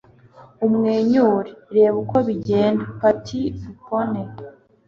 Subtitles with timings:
[0.65, 1.51] umwenyure.
[1.75, 4.21] reba uko bigenda.- patti lupone